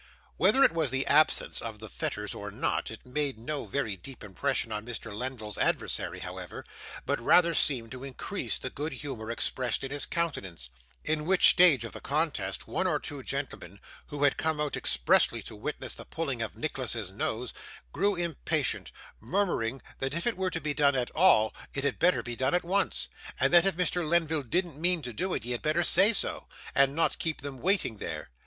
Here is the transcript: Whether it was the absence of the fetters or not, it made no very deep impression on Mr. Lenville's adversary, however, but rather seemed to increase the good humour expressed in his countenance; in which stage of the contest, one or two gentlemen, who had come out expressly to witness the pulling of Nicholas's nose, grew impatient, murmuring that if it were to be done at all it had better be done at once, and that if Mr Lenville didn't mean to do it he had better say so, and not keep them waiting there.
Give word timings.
Whether 0.37 0.63
it 0.63 0.71
was 0.71 0.89
the 0.89 1.05
absence 1.05 1.61
of 1.61 1.77
the 1.77 1.87
fetters 1.87 2.33
or 2.33 2.49
not, 2.49 2.89
it 2.89 3.05
made 3.05 3.37
no 3.37 3.65
very 3.67 3.95
deep 3.95 4.23
impression 4.23 4.71
on 4.71 4.83
Mr. 4.83 5.15
Lenville's 5.15 5.59
adversary, 5.59 6.21
however, 6.21 6.65
but 7.05 7.21
rather 7.21 7.53
seemed 7.53 7.91
to 7.91 8.03
increase 8.03 8.57
the 8.57 8.71
good 8.71 8.93
humour 8.93 9.29
expressed 9.29 9.83
in 9.83 9.91
his 9.91 10.07
countenance; 10.07 10.69
in 11.03 11.27
which 11.27 11.51
stage 11.51 11.83
of 11.85 11.93
the 11.93 12.01
contest, 12.01 12.67
one 12.67 12.87
or 12.87 12.99
two 12.99 13.21
gentlemen, 13.21 13.79
who 14.07 14.23
had 14.23 14.37
come 14.37 14.59
out 14.59 14.75
expressly 14.75 15.43
to 15.43 15.55
witness 15.55 15.93
the 15.93 16.03
pulling 16.03 16.41
of 16.41 16.57
Nicholas's 16.57 17.11
nose, 17.11 17.53
grew 17.93 18.15
impatient, 18.15 18.91
murmuring 19.19 19.83
that 19.99 20.15
if 20.15 20.25
it 20.25 20.35
were 20.35 20.49
to 20.49 20.59
be 20.59 20.73
done 20.73 20.95
at 20.95 21.11
all 21.11 21.53
it 21.75 21.83
had 21.83 21.99
better 21.99 22.23
be 22.23 22.35
done 22.35 22.55
at 22.55 22.63
once, 22.63 23.07
and 23.39 23.53
that 23.53 23.67
if 23.67 23.77
Mr 23.77 24.03
Lenville 24.03 24.41
didn't 24.41 24.81
mean 24.81 25.03
to 25.03 25.13
do 25.13 25.35
it 25.35 25.43
he 25.43 25.51
had 25.51 25.61
better 25.61 25.83
say 25.83 26.11
so, 26.11 26.47
and 26.73 26.95
not 26.95 27.19
keep 27.19 27.41
them 27.41 27.59
waiting 27.59 27.97
there. 27.97 28.31